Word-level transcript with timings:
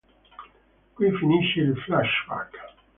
Qui 0.95 1.11
finisce 1.19 1.57
il 1.59 1.75
"flashback". 1.85 2.57